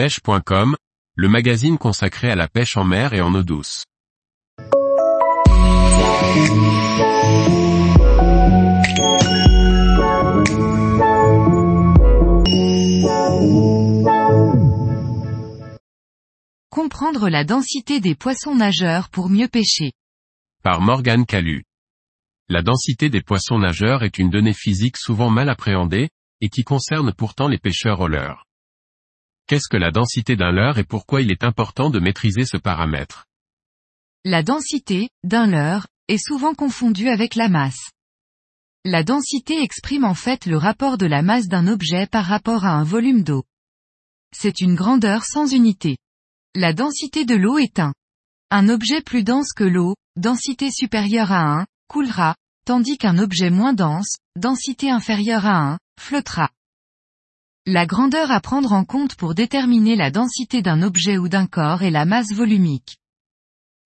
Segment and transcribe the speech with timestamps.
[0.00, 0.76] pêche.com,
[1.14, 3.84] le magazine consacré à la pêche en mer et en eau douce.
[16.70, 19.92] Comprendre la densité des poissons nageurs pour mieux pêcher.
[20.62, 21.64] Par Morgane Calu.
[22.48, 26.08] La densité des poissons nageurs est une donnée physique souvent mal appréhendée,
[26.40, 28.46] et qui concerne pourtant les pêcheurs au leurre.
[29.50, 33.26] Qu'est-ce que la densité d'un leurre et pourquoi il est important de maîtriser ce paramètre?
[34.24, 37.90] La densité, d'un leurre, est souvent confondue avec la masse.
[38.84, 42.74] La densité exprime en fait le rapport de la masse d'un objet par rapport à
[42.74, 43.42] un volume d'eau.
[44.32, 45.96] C'est une grandeur sans unité.
[46.54, 47.92] La densité de l'eau est 1.
[48.52, 52.36] Un objet plus dense que l'eau, densité supérieure à 1, coulera,
[52.66, 56.50] tandis qu'un objet moins dense, densité inférieure à 1, flottera.
[57.66, 61.82] La grandeur à prendre en compte pour déterminer la densité d'un objet ou d'un corps
[61.82, 62.96] est la masse volumique.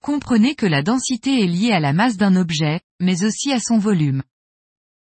[0.00, 3.78] Comprenez que la densité est liée à la masse d'un objet, mais aussi à son
[3.78, 4.22] volume.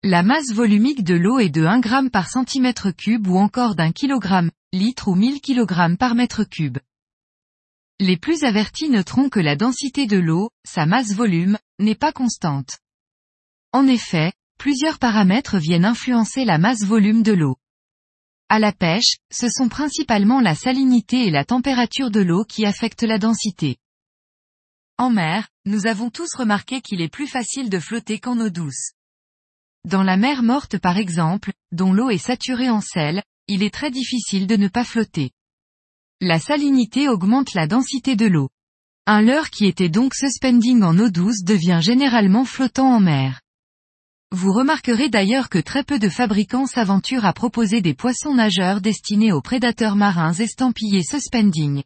[0.01, 3.91] La masse volumique de l'eau est de 1 g par centimètre cube ou encore d'un
[3.91, 6.77] kilogramme, litre ou 1000 kg par mètre cube.
[7.99, 12.79] Les plus avertis noteront que la densité de l'eau, sa masse volume, n'est pas constante.
[13.73, 17.57] En effet, plusieurs paramètres viennent influencer la masse volume de l'eau.
[18.53, 23.01] À la pêche, ce sont principalement la salinité et la température de l'eau qui affectent
[23.01, 23.77] la densité.
[24.99, 28.91] En mer, nous avons tous remarqué qu'il est plus facile de flotter qu'en eau douce.
[29.85, 33.89] Dans la mer morte par exemple, dont l'eau est saturée en sel, il est très
[33.89, 35.31] difficile de ne pas flotter.
[36.21, 38.49] La salinité augmente la densité de l'eau.
[39.07, 43.41] Un leurre qui était donc suspending en eau douce devient généralement flottant en mer.
[44.33, 49.31] Vous remarquerez d'ailleurs que très peu de fabricants s'aventurent à proposer des poissons nageurs destinés
[49.31, 51.83] aux prédateurs marins estampillés suspending.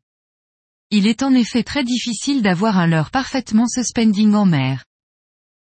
[0.89, 4.85] Il est en effet très difficile d'avoir un leurre parfaitement suspending en mer.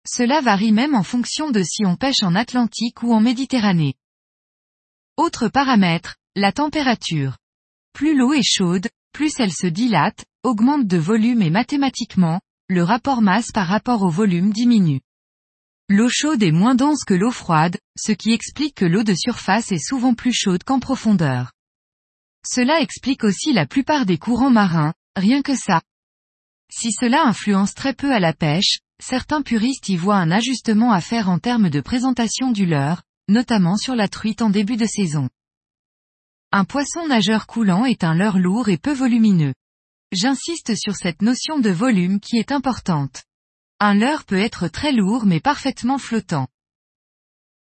[0.05, 3.93] Cela varie même en fonction de si on pêche en Atlantique ou en Méditerranée.
[5.15, 7.37] Autre paramètre, la température.
[7.93, 13.21] Plus l'eau est chaude, plus elle se dilate, augmente de volume et mathématiquement, le rapport
[13.21, 15.04] masse par rapport au volume diminue.
[15.87, 19.71] L'eau chaude est moins dense que l'eau froide, ce qui explique que l'eau de surface
[19.71, 21.51] est souvent plus chaude qu'en profondeur.
[22.43, 25.83] Cela explique aussi la plupart des courants marins, rien que ça.
[26.71, 31.01] Si cela influence très peu à la pêche, certains puristes y voient un ajustement à
[31.01, 35.29] faire en termes de présentation du leurre, notamment sur la truite en début de saison.
[36.51, 39.53] Un poisson nageur coulant est un leurre lourd et peu volumineux.
[40.11, 43.23] J'insiste sur cette notion de volume qui est importante.
[43.87, 46.47] Un leurre peut être très lourd mais parfaitement flottant.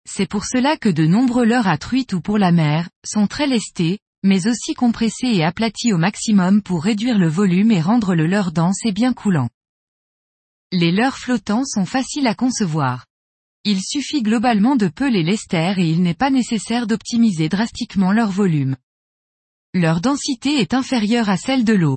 [0.06, 3.46] C'est pour cela que de nombreux leurres à truite ou pour la mer, sont très
[3.46, 8.26] lestés, mais aussi compressés et aplatis au maximum pour réduire le volume et rendre le
[8.26, 9.48] leurre dense et bien coulant.
[10.72, 13.06] Les leurres flottants sont faciles à concevoir.
[13.64, 18.30] Il suffit globalement de peu les lester et il n'est pas nécessaire d'optimiser drastiquement leur
[18.30, 18.76] volume.
[19.72, 21.96] Leur densité est inférieure à celle de l'eau.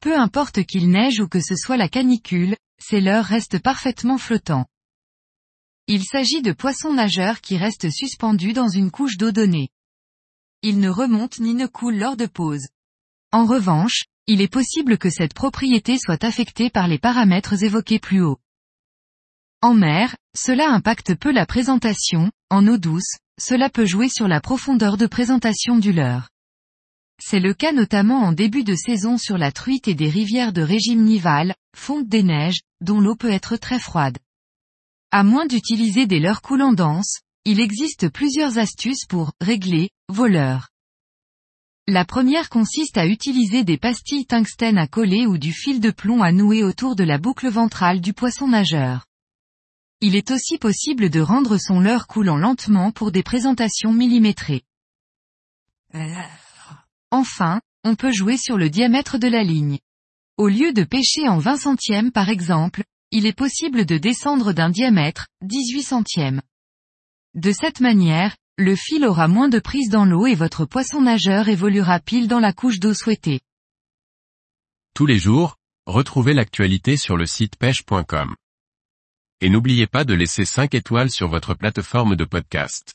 [0.00, 4.66] Peu importe qu'il neige ou que ce soit la canicule, ces leurres restent parfaitement flottants.
[5.86, 9.70] Il s'agit de poissons nageurs qui restent suspendus dans une couche d'eau donnée.
[10.62, 12.68] Ils ne remontent ni ne coulent lors de pause.
[13.32, 18.22] En revanche, il est possible que cette propriété soit affectée par les paramètres évoqués plus
[18.22, 18.38] haut.
[19.62, 24.40] En mer, cela impacte peu la présentation, en eau douce, cela peut jouer sur la
[24.40, 26.28] profondeur de présentation du leurre.
[27.20, 30.62] C'est le cas notamment en début de saison sur la truite et des rivières de
[30.62, 34.18] régime nival, fonte des neiges, dont l'eau peut être très froide.
[35.10, 40.68] À moins d'utiliser des leurres coulants denses, il existe plusieurs astuces pour régler vos leurres.
[41.88, 46.22] La première consiste à utiliser des pastilles tungstène à coller ou du fil de plomb
[46.22, 49.06] à nouer autour de la boucle ventrale du poisson nageur.
[50.00, 54.62] Il est aussi possible de rendre son leurre coulant lentement pour des présentations millimétrées.
[57.10, 59.78] Enfin, on peut jouer sur le diamètre de la ligne.
[60.40, 64.70] Au lieu de pêcher en 20 centièmes par exemple, il est possible de descendre d'un
[64.70, 66.40] diamètre, 18 centièmes.
[67.34, 71.50] De cette manière, le fil aura moins de prise dans l'eau et votre poisson nageur
[71.50, 73.40] évoluera pile dans la couche d'eau souhaitée.
[74.94, 78.34] Tous les jours, retrouvez l'actualité sur le site pêche.com.
[79.42, 82.94] Et n'oubliez pas de laisser 5 étoiles sur votre plateforme de podcast.